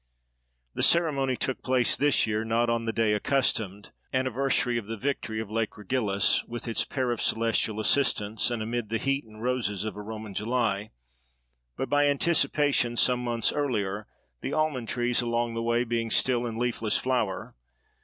The 0.73 0.81
ceremony 0.81 1.37
took 1.37 1.61
place 1.61 1.95
this 1.95 2.25
year, 2.25 2.43
not 2.43 2.71
on 2.71 2.85
the 2.85 2.91
day 2.91 3.13
accustomed—anniversary 3.13 4.79
of 4.79 4.87
the 4.87 4.97
victory 4.97 5.39
of 5.39 5.51
Lake 5.51 5.77
Regillus, 5.77 6.43
with 6.45 6.67
its 6.67 6.85
pair 6.85 7.11
of 7.11 7.21
celestial 7.21 7.79
assistants—and 7.79 8.63
amid 8.63 8.89
the 8.89 8.97
heat 8.97 9.25
and 9.25 9.43
roses 9.43 9.85
of 9.85 9.95
a 9.95 10.01
Roman 10.01 10.33
July, 10.33 10.89
but, 11.77 11.87
by 11.87 12.07
anticipation, 12.07 12.97
some 12.97 13.23
months 13.23 13.53
earlier, 13.53 14.07
the 14.41 14.53
almond 14.53 14.89
trees 14.89 15.21
along 15.21 15.53
the 15.53 15.61
way 15.61 15.83
being 15.83 16.09
still 16.09 16.47
in 16.47 16.57
leafless 16.57 16.97
flower. 16.97 17.53